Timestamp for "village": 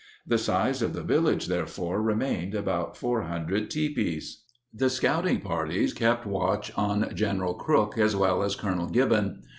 1.03-1.45